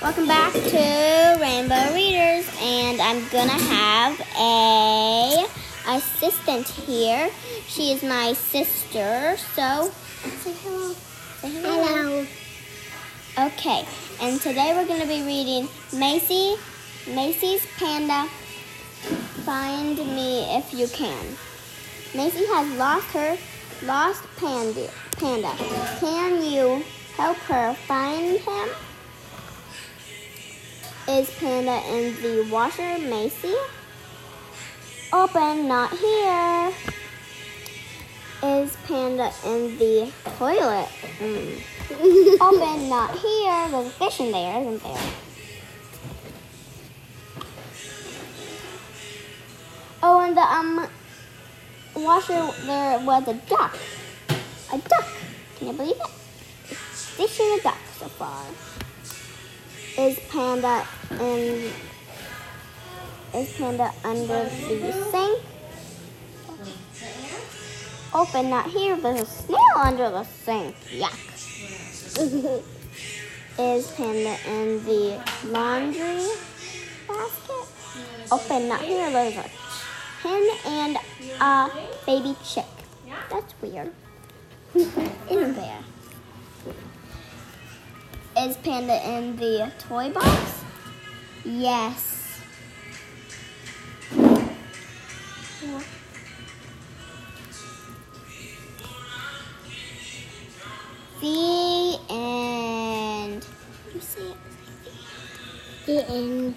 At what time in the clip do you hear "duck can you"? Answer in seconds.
54.78-55.72